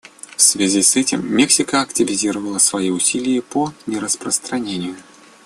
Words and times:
В 0.35 0.41
связи 0.41 0.81
с 0.81 0.95
этим 0.95 1.31
Мексика 1.31 1.81
активизировала 1.83 2.57
свои 2.57 2.89
усилия 2.89 3.43
по 3.43 3.71
нераспространению. 3.85 4.95